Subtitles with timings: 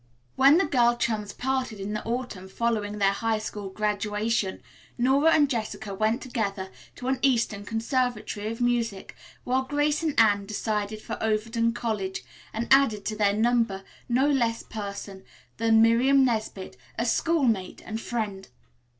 [0.35, 4.63] When the girl chums parted in the autumn following their high school graduation,
[4.97, 10.47] Nora and Jessica went together to an eastern conservatory of music, while Grace and Anne
[10.47, 15.23] decided for Overton College and added to their number no less person
[15.57, 18.47] than Miriam Nesbit, a schoolmate and friend.